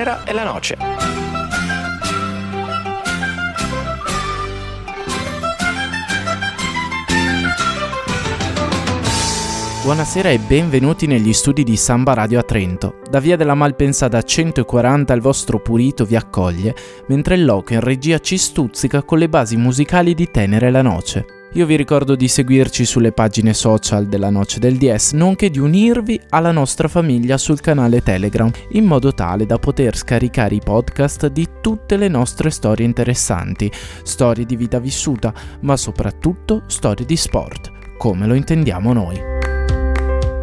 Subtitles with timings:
[0.00, 0.76] tenera e la noce.
[9.82, 13.00] Buonasera e benvenuti negli studi di Samba Radio a Trento.
[13.10, 16.74] Da via della Malpensata 140 il vostro Purito vi accoglie,
[17.08, 21.39] mentre il loco in regia ci stuzzica con le basi musicali di Tenere la Noce.
[21.54, 26.20] Io vi ricordo di seguirci sulle pagine social della Noce del DS, nonché di unirvi
[26.28, 31.48] alla nostra famiglia sul canale Telegram, in modo tale da poter scaricare i podcast di
[31.60, 33.68] tutte le nostre storie interessanti,
[34.04, 39.39] storie di vita vissuta, ma soprattutto storie di sport, come lo intendiamo noi.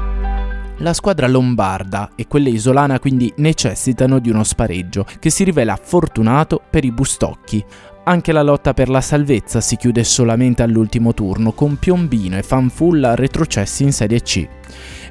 [0.80, 6.62] La squadra lombarda e quella isolana quindi necessitano di uno spareggio che si rivela fortunato
[6.70, 7.64] per i Bustocchi.
[8.08, 13.16] Anche la lotta per la salvezza si chiude solamente all'ultimo turno con Piombino e Fanfulla
[13.16, 14.48] retrocessi in Serie C.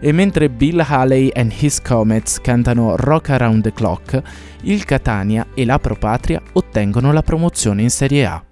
[0.00, 4.22] E mentre Bill Haley and His Comets cantano Rock Around the Clock,
[4.62, 8.44] il Catania e la Pro Patria ottengono la promozione in Serie A.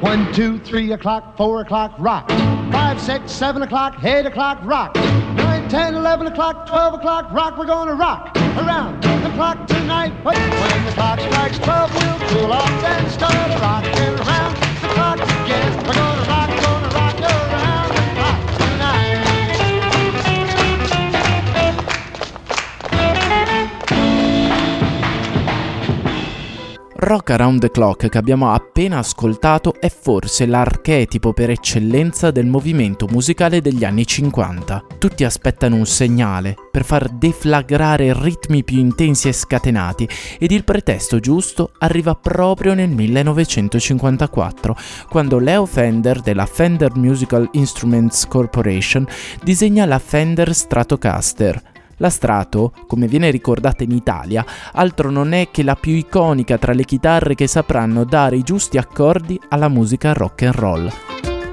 [0.00, 2.32] 1, 2, 3 o'clock, 4 o'clock, rock.
[2.70, 5.19] 5, 6, 7 o'clock, 8 o'clock, rock.
[5.70, 7.56] 9, 10, 11 o'clock, 12 o'clock, rock.
[7.56, 10.12] We're gonna rock around the clock tonight.
[10.24, 15.18] Wait, when the clock strikes 12, we'll cool off and start rocking around the clock
[15.20, 15.86] again.
[15.86, 16.39] We're gonna rock
[27.02, 33.06] Rock Around the Clock che abbiamo appena ascoltato è forse l'archetipo per eccellenza del movimento
[33.10, 34.84] musicale degli anni 50.
[34.98, 40.06] Tutti aspettano un segnale per far deflagrare ritmi più intensi e scatenati
[40.38, 44.76] ed il pretesto giusto arriva proprio nel 1954,
[45.08, 49.06] quando Leo Fender della Fender Musical Instruments Corporation
[49.42, 55.62] disegna la Fender Stratocaster la Strato, come viene ricordata in Italia, altro non è che
[55.62, 60.42] la più iconica tra le chitarre che sapranno dare i giusti accordi alla musica rock
[60.42, 60.92] and roll.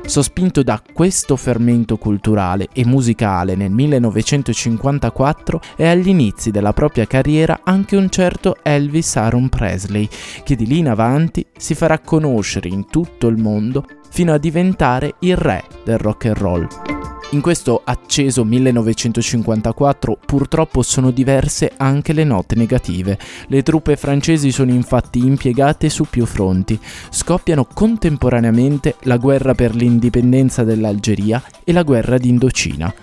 [0.05, 7.59] Sospinto da questo fermento culturale e musicale nel 1954 è agli inizi della propria carriera
[7.65, 10.07] anche un certo Elvis Aaron Presley,
[10.45, 15.15] che di lì in avanti si farà conoscere in tutto il mondo fino a diventare
[15.19, 16.96] il re del rock and roll.
[17.31, 23.19] In questo acceso 1954 purtroppo sono diverse anche le note negative.
[23.47, 26.79] Le truppe francesi sono infatti impiegate su più fronti.
[27.09, 32.93] Scoppiano contemporaneamente la guerra per l'indipendenza dell'Algeria e la guerra d'Indocina.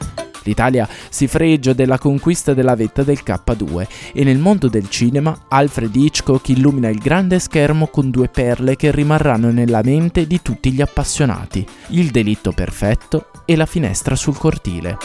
[0.45, 5.95] L'Italia si fregia della conquista della vetta del K2 e nel mondo del cinema Alfred
[5.95, 10.81] Hitchcock illumina il grande schermo con due perle che rimarranno nella mente di tutti gli
[10.81, 14.97] appassionati, Il delitto perfetto e La finestra sul cortile.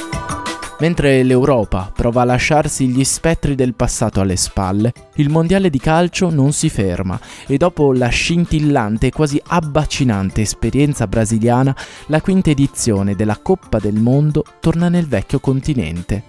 [0.79, 6.29] Mentre l'Europa prova a lasciarsi gli spettri del passato alle spalle, il mondiale di calcio
[6.29, 11.75] non si ferma e dopo la scintillante e quasi abbacinante esperienza brasiliana,
[12.07, 16.23] la quinta edizione della Coppa del Mondo torna nel vecchio continente.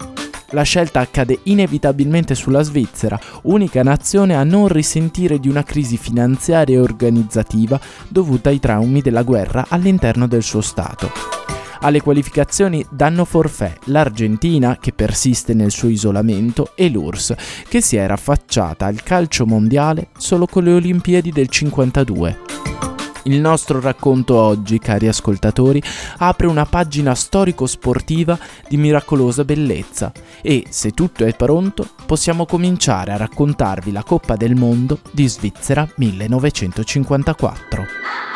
[0.52, 6.76] La scelta accade inevitabilmente sulla Svizzera, unica nazione a non risentire di una crisi finanziaria
[6.76, 7.78] e organizzativa
[8.08, 11.12] dovuta ai traumi della guerra all'interno del suo Stato.
[11.82, 17.34] Alle qualificazioni danno forfè l'Argentina, che persiste nel suo isolamento, e l'URSS,
[17.68, 22.38] che si era affacciata al calcio mondiale solo con le Olimpiadi del 52.
[23.24, 25.82] Il nostro racconto oggi, cari ascoltatori,
[26.18, 28.38] apre una pagina storico-sportiva
[28.68, 30.12] di miracolosa bellezza
[30.42, 35.88] e, se tutto è pronto, possiamo cominciare a raccontarvi la Coppa del Mondo di Svizzera
[35.96, 38.29] 1954.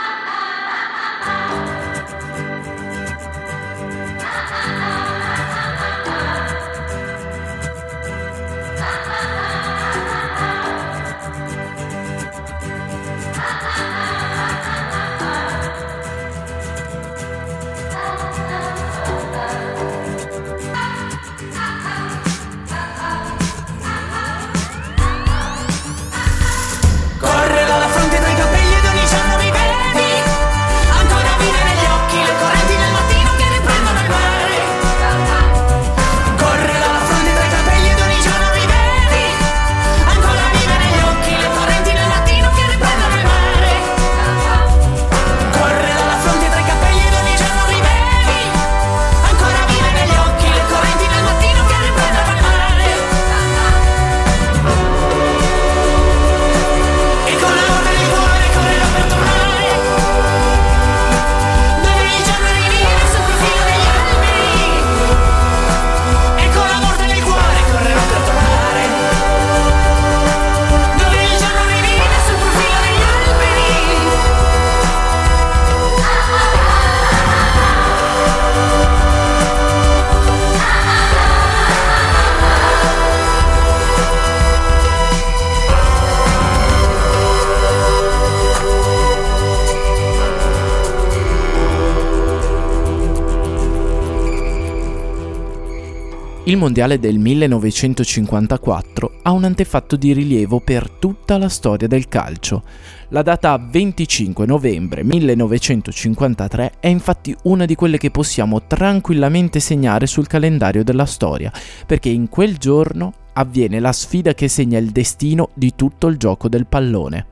[96.47, 102.63] Il mondiale del 1954 ha un antefatto di rilievo per tutta la storia del calcio.
[103.09, 110.27] La data 25 novembre 1953 è infatti una di quelle che possiamo tranquillamente segnare sul
[110.27, 111.51] calendario della storia,
[111.87, 116.51] perché in quel giorno avviene la sfida che segna il destino di tutto il gioco
[116.51, 117.29] del pallone.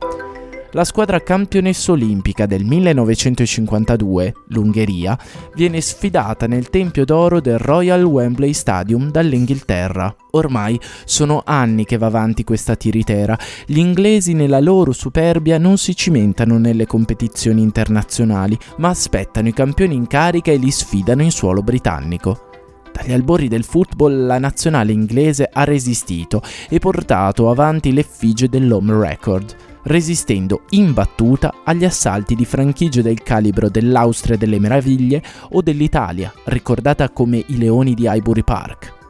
[0.74, 5.18] La squadra campionessa olimpica del 1952, l'Ungheria,
[5.54, 10.16] viene sfidata nel Tempio d'Oro del Royal Wembley Stadium dall'Inghilterra.
[10.30, 13.38] Ormai sono anni che va avanti questa tiritera.
[13.66, 19.94] Gli inglesi nella loro superbia non si cimentano nelle competizioni internazionali, ma aspettano i campioni
[19.94, 22.48] in carica e li sfidano in suolo britannico.
[22.90, 26.40] Dagli albori del football la nazionale inglese ha resistito
[26.70, 34.36] e portato avanti l'effigie dell'home record resistendo imbattuta agli assalti di franchigie del calibro dell'Austria
[34.36, 39.00] delle Meraviglie o dell'Italia, ricordata come i Leoni di Highbury Park.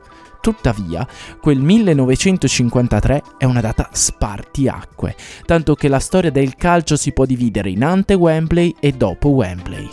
[0.41, 1.07] Tuttavia,
[1.41, 5.15] quel 1953 è una data spartiacque,
[5.47, 9.89] tanto che la storia del calcio si può dividere in ante Wembley e dopo Wembley.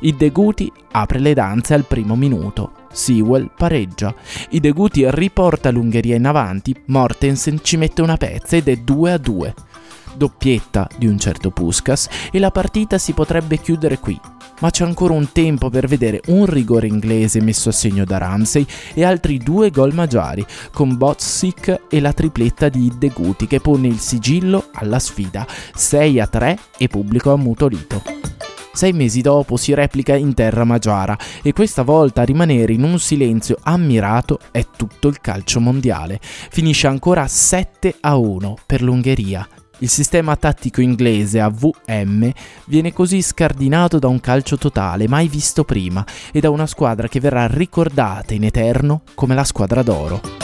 [0.00, 4.14] Il Deguti apre le danze al primo minuto, Sewell pareggia.
[4.50, 9.18] I Deguti riporta l'Ungheria in avanti, Mortensen ci mette una pezza ed è 2 a
[9.18, 9.54] 2.
[10.14, 14.18] Doppietta di un certo Puskas e la partita si potrebbe chiudere qui.
[14.60, 18.66] Ma c'è ancora un tempo per vedere un rigore inglese messo a segno da Ramsey
[18.94, 24.00] e altri due gol magiari, con Botsic e la tripletta di Deguti che pone il
[24.00, 28.37] sigillo alla sfida 6 a 3 e pubblico ammutolito.
[28.78, 33.00] Sei mesi dopo si replica in terra magiara e questa volta a rimanere in un
[33.00, 36.20] silenzio ammirato è tutto il calcio mondiale.
[36.22, 39.48] Finisce ancora 7 a 1 per l'Ungheria.
[39.78, 42.30] Il sistema tattico inglese a VM
[42.66, 47.18] viene così scardinato da un calcio totale mai visto prima e da una squadra che
[47.18, 50.37] verrà ricordata in eterno come la squadra d'oro.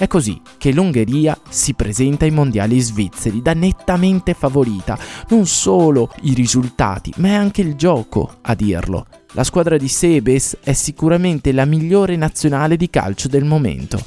[0.00, 4.98] È così che l'Ungheria si presenta ai mondiali svizzeri da nettamente favorita,
[5.28, 9.06] non solo i risultati, ma è anche il gioco a dirlo.
[9.32, 14.02] La squadra di Sebes è sicuramente la migliore nazionale di calcio del momento.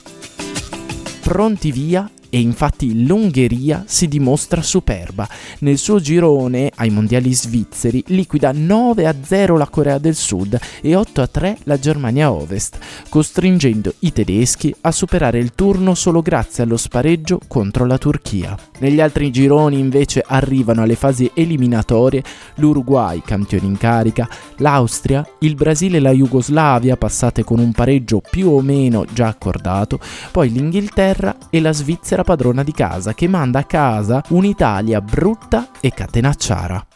[1.22, 5.30] Pronti via e infatti l'Ungheria si dimostra superba.
[5.60, 11.78] Nel suo girone ai mondiali svizzeri liquida 9-0 la Corea del Sud e 8-3 la
[11.78, 18.00] Germania Ovest, costringendo i tedeschi a superare il turno solo grazie allo spareggio contro la
[18.00, 18.58] Turchia.
[18.80, 22.24] Negli altri gironi invece arrivano alle fasi eliminatorie
[22.56, 28.50] l'Uruguay, campione in carica, l'Austria, il Brasile e la Jugoslavia passate con un pareggio più
[28.50, 30.00] o meno già accordato,
[30.32, 35.92] poi l'Inghilterra e la Svizzera padrona di casa che manda a casa un'Italia brutta e
[35.92, 36.88] catenacciara.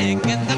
[0.00, 0.49] I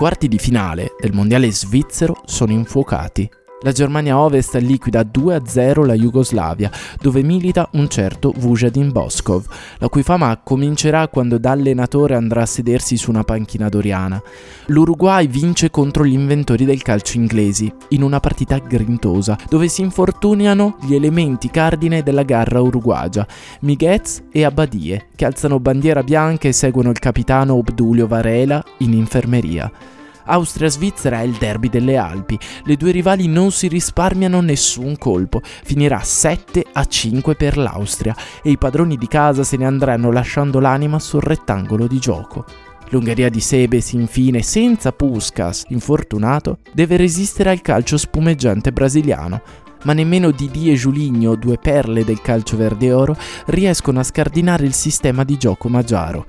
[0.00, 3.39] quarti di finale del mondiale svizzero sono infuocati.
[3.62, 9.44] La Germania Ovest liquida 2-0 la Jugoslavia, dove milita un certo Vujadin Boskov,
[9.76, 14.22] la cui fama comincerà quando da allenatore andrà a sedersi su una panchina doriana.
[14.68, 20.76] L'Uruguay vince contro gli inventori del calcio inglesi, in una partita grintosa, dove si infortuniano
[20.80, 23.26] gli elementi cardine della garra uruguagia,
[23.60, 29.98] Miguez e Abbadie, che alzano bandiera bianca e seguono il capitano Obdulio Varela in infermeria.
[30.30, 32.38] Austria-Svizzera è il derby delle Alpi.
[32.64, 35.40] Le due rivali non si risparmiano nessun colpo.
[35.42, 40.60] Finirà 7 a 5 per l'Austria e i padroni di casa se ne andranno lasciando
[40.60, 42.44] l'anima sul rettangolo di gioco.
[42.90, 49.42] L'Ungheria di Sebes, infine, senza Puskas, infortunato, deve resistere al calcio spumeggiante brasiliano,
[49.84, 54.74] ma nemmeno Didi e Giuligno, due perle del calcio verde oro, riescono a scardinare il
[54.74, 56.26] sistema di gioco magiaro.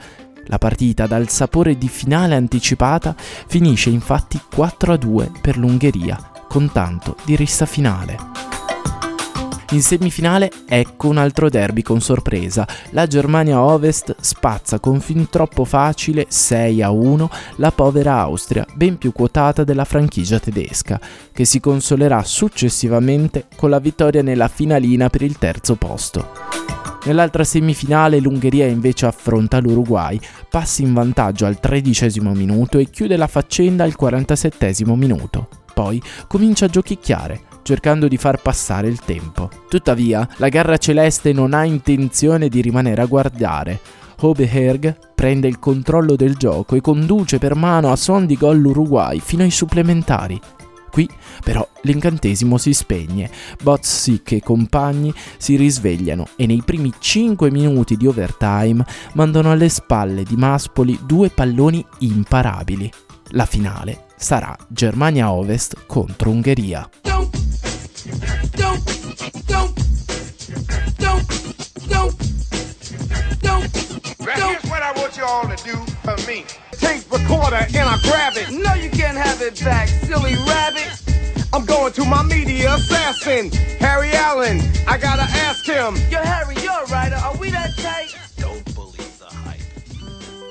[0.52, 7.38] La partita dal sapore di finale anticipata finisce infatti 4-2 per l'Ungheria, con tanto di
[7.38, 8.18] rissa finale.
[9.70, 12.68] In semifinale ecco un altro derby con sorpresa.
[12.90, 18.98] La Germania Ovest spazza con fin troppo facile 6 a 1 la povera Austria, ben
[18.98, 21.00] più quotata della franchigia tedesca,
[21.32, 26.51] che si consolerà successivamente con la vittoria nella finalina per il terzo posto.
[27.04, 33.28] Nell'altra semifinale l'Ungheria invece affronta l'Uruguay, passa in vantaggio al tredicesimo minuto e chiude la
[33.28, 35.48] faccenda al 47 minuto.
[35.74, 39.50] Poi comincia a giochicchiare, cercando di far passare il tempo.
[39.68, 43.80] Tuttavia, la garra celeste non ha intenzione di rimanere a guardare.
[44.20, 49.20] Hobeherg prende il controllo del gioco e conduce per mano a son di gol l'Uruguay
[49.20, 50.40] fino ai supplementari.
[50.92, 51.10] Qui
[51.44, 53.32] però l'incantesimo si spegne,
[53.64, 60.24] Botsic e compagni si risvegliano e nei primi 5 minuti di overtime mandano alle spalle
[60.24, 62.92] di Maspoli due palloni imparabili.
[63.30, 66.90] La finale sarà Germania Ovest contro Ungheria.
[75.22, 76.71] you all to
[77.12, 78.50] recorder and I grab it.
[78.52, 80.90] No, you can't have it back, silly rabbit.
[81.54, 84.60] I'm going to my media assassin, Harry Allen.
[84.88, 85.96] I gotta ask him.
[86.10, 87.16] Yo, Harry, you're a writer.
[87.16, 88.22] Are we that tight?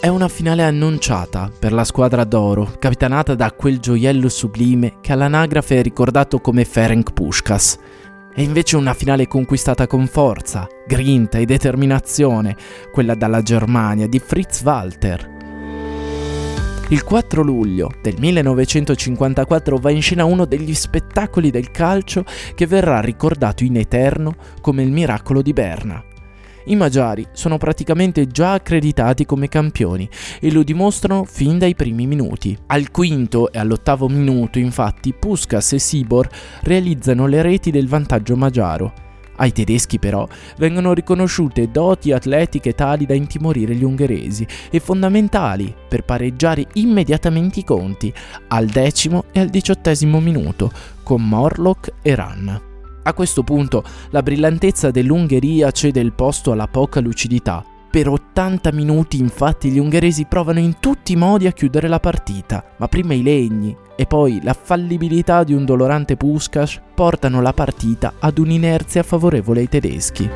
[0.01, 5.79] È una finale annunciata per la squadra d'oro, capitanata da quel gioiello sublime che all'anagrafe
[5.79, 7.79] è ricordato come Ferenc Puskas.
[8.35, 12.57] È invece una finale conquistata con forza, grinta e determinazione,
[12.91, 15.40] quella dalla Germania di Fritz Walter.
[16.91, 22.25] Il 4 luglio del 1954 va in scena uno degli spettacoli del calcio
[22.57, 26.03] che verrà ricordato in eterno come il miracolo di Berna.
[26.65, 30.09] I Magiari sono praticamente già accreditati come campioni
[30.41, 32.59] e lo dimostrano fin dai primi minuti.
[32.67, 36.29] Al quinto e all'ottavo minuto, infatti, Puskas e Sibor
[36.63, 39.10] realizzano le reti del vantaggio magiaro.
[39.41, 40.29] Ai tedeschi però
[40.59, 47.65] vengono riconosciute doti atletiche tali da intimorire gli ungheresi e fondamentali per pareggiare immediatamente i
[47.65, 48.13] conti
[48.49, 50.71] al decimo e al diciottesimo minuto
[51.03, 52.51] con Morlock e Rann.
[53.03, 57.65] A questo punto la brillantezza dell'Ungheria cede il posto alla poca lucidità.
[57.91, 62.65] Per 80 minuti infatti gli ungheresi provano in tutti i modi a chiudere la partita,
[62.77, 68.15] ma prima i legni e poi la fallibilità di un dolorante Puskas portano la partita
[68.21, 70.31] ad un'inerzia favorevole ai tedeschi.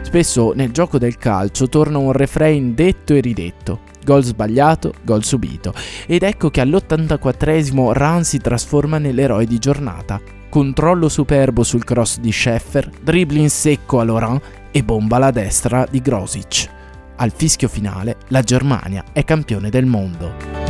[0.00, 3.80] Spesso nel gioco del calcio torna un refrain detto e ridetto.
[4.02, 5.74] Gol sbagliato, gol subito.
[6.06, 12.32] Ed ecco che all'84esimo Ran si trasforma nell'eroe di giornata controllo superbo sul cross di
[12.32, 16.68] Scheffer, dribbling secco a Laurent e bomba alla destra di Grosic.
[17.16, 20.60] Al fischio finale la Germania è campione del mondo.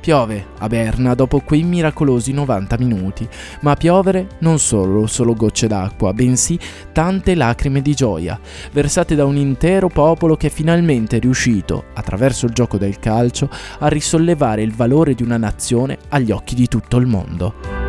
[0.00, 3.28] Piove a Berna dopo quei miracolosi 90 minuti,
[3.60, 6.58] ma a piovere non solo solo gocce d'acqua, bensì
[6.92, 8.40] tante lacrime di gioia,
[8.72, 13.88] versate da un intero popolo che è finalmente riuscito, attraverso il gioco del calcio, a
[13.88, 17.79] risollevare il valore di una nazione agli occhi di tutto il mondo.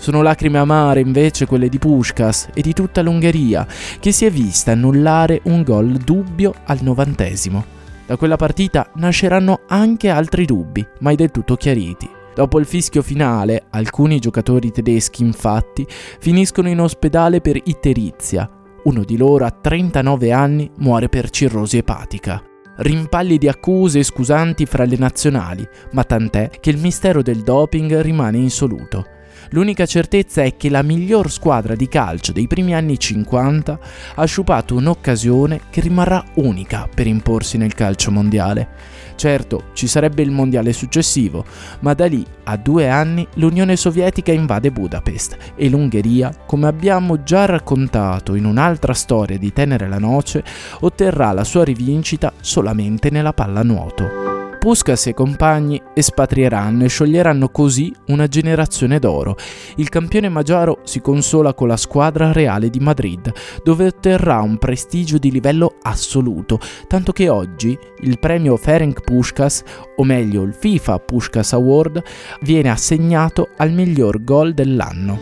[0.00, 3.66] Sono lacrime amare invece quelle di Pushkas e di tutta l'Ungheria,
[4.00, 7.62] che si è vista annullare un gol dubbio al novantesimo.
[8.06, 12.08] Da quella partita nasceranno anche altri dubbi, mai del tutto chiariti.
[12.34, 15.86] Dopo il fischio finale, alcuni giocatori tedeschi infatti
[16.18, 18.48] finiscono in ospedale per iterizia.
[18.84, 22.42] Uno di loro a 39 anni muore per cirrosi epatica
[22.76, 28.00] rimpalli di accuse e scusanti fra le nazionali, ma tant'è che il mistero del doping
[28.00, 29.18] rimane insoluto.
[29.52, 33.78] L'unica certezza è che la miglior squadra di calcio dei primi anni 50
[34.14, 38.68] ha sciupato un'occasione che rimarrà unica per imporsi nel calcio mondiale.
[39.16, 41.44] Certo, ci sarebbe il mondiale successivo,
[41.80, 47.44] ma da lì a due anni l'Unione Sovietica invade Budapest e l'Ungheria, come abbiamo già
[47.44, 50.44] raccontato in un'altra storia di Tenere la Noce,
[50.80, 54.29] otterrà la sua rivincita solamente nella pallanuoto.
[54.60, 59.34] Puskas e compagni espatrieranno e scioglieranno così una generazione d'oro.
[59.76, 63.32] Il campione magiaro si consola con la squadra reale di Madrid,
[63.64, 69.62] dove otterrà un prestigio di livello assoluto, tanto che oggi il premio Ferenc Puskas,
[69.96, 72.02] o meglio il FIFA Puskas Award,
[72.42, 75.18] viene assegnato al miglior gol dell'anno.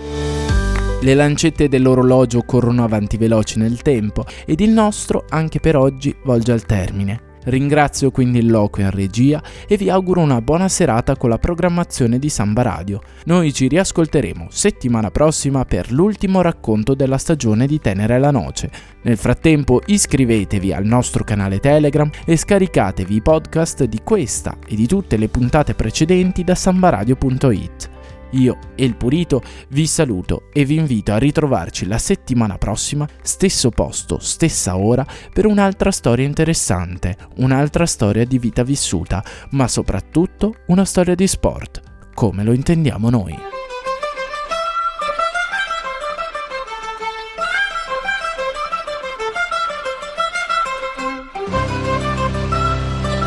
[1.00, 6.50] Le lancette dell'orologio corrono avanti veloci nel tempo ed il nostro, anche per oggi, volge
[6.50, 7.27] al termine.
[7.48, 12.18] Ringrazio quindi il loco in regia e vi auguro una buona serata con la programmazione
[12.18, 13.00] di Samba Radio.
[13.24, 18.70] Noi ci riascolteremo settimana prossima per l'ultimo racconto della stagione di Tenere la Noce.
[19.02, 24.86] Nel frattempo iscrivetevi al nostro canale Telegram e scaricatevi i podcast di questa e di
[24.86, 27.96] tutte le puntate precedenti da sambaradio.it.
[28.32, 33.70] Io e il Purito vi saluto e vi invito a ritrovarci la settimana prossima, stesso
[33.70, 40.84] posto, stessa ora, per un'altra storia interessante, un'altra storia di vita vissuta, ma soprattutto una
[40.84, 41.80] storia di sport,
[42.12, 43.38] come lo intendiamo noi.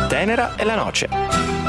[0.08, 1.61] Tenera e la noce.